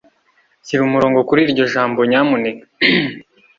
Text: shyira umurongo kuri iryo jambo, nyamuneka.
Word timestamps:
shyira 0.65 0.83
umurongo 0.85 1.19
kuri 1.27 1.41
iryo 1.47 1.65
jambo, 1.73 1.99
nyamuneka. 2.09 2.65